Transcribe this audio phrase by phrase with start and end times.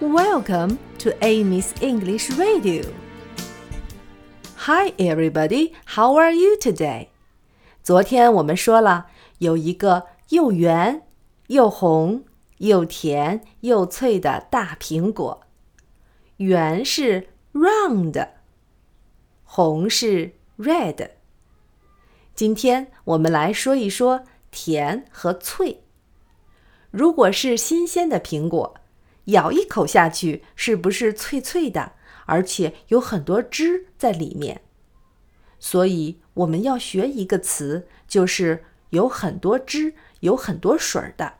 [0.00, 2.90] Welcome to Amy's English Radio.
[4.56, 5.74] Hi, everybody.
[5.84, 7.08] How are you today?
[7.82, 9.08] 昨天我们说了，
[9.40, 11.06] 有一个又圆
[11.48, 12.24] 又红
[12.56, 15.42] 又甜又脆的大苹果。
[16.38, 18.26] 圆是 round，
[19.44, 21.10] 红是 red。
[22.34, 25.82] 今天我们来说一说甜和脆。
[26.90, 28.79] 如果是新鲜的苹果，
[29.30, 31.94] 咬一口下去，是不是脆脆的，
[32.26, 34.62] 而且有很多汁在里面？
[35.58, 41.34] 所以我们要学一个词，就是有很多汁、有很多水的。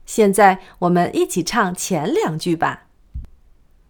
[0.07, 2.87] 现在我们一起唱前两句吧：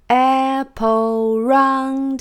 [0.07, 2.21] Apple round,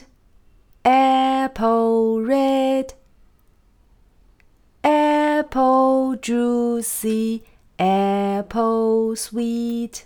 [5.48, 7.42] Apple juicy,
[7.78, 10.04] apple sweet,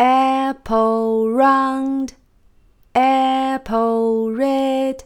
[0.00, 2.14] apple round,
[2.92, 5.04] apple red,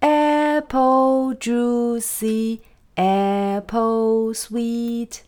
[0.00, 2.62] apple juicy,
[2.96, 5.24] apple sweet.